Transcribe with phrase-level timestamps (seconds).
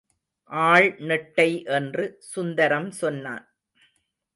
[0.49, 1.47] ஆள் நெட்டை
[1.71, 3.45] என்று சுந்தரம் சொன்னான்.